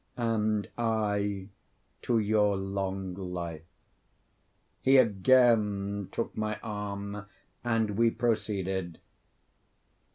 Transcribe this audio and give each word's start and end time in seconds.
"And 0.17 0.67
I 0.79 1.49
to 2.01 2.17
your 2.17 2.57
long 2.57 3.13
life." 3.13 3.61
He 4.81 4.97
again 4.97 6.09
took 6.11 6.35
my 6.35 6.57
arm, 6.63 7.27
and 7.63 7.91
we 7.91 8.09
proceeded. 8.09 8.97